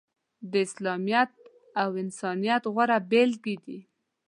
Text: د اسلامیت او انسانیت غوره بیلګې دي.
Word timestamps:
د 0.51 0.53
اسلامیت 0.65 1.31
او 1.81 1.89
انسانیت 2.03 2.63
غوره 2.73 2.97
بیلګې 3.09 3.55
دي. 3.65 3.79